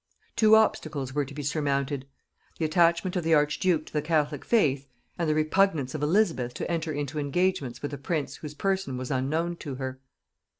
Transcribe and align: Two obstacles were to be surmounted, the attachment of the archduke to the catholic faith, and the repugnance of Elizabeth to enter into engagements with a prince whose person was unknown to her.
Two 0.35 0.55
obstacles 0.55 1.13
were 1.13 1.25
to 1.25 1.33
be 1.35 1.43
surmounted, 1.43 2.07
the 2.57 2.65
attachment 2.65 3.15
of 3.15 3.23
the 3.23 3.35
archduke 3.35 3.85
to 3.85 3.93
the 3.93 4.01
catholic 4.01 4.43
faith, 4.43 4.87
and 5.19 5.29
the 5.29 5.35
repugnance 5.35 5.93
of 5.93 6.01
Elizabeth 6.01 6.55
to 6.55 6.71
enter 6.71 6.91
into 6.91 7.19
engagements 7.19 7.83
with 7.83 7.93
a 7.93 7.99
prince 7.99 8.37
whose 8.37 8.55
person 8.55 8.97
was 8.97 9.11
unknown 9.11 9.57
to 9.57 9.75
her. 9.75 9.99